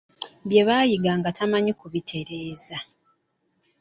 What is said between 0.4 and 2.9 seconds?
Bye bayiga nga tabamanyi kubitereeza.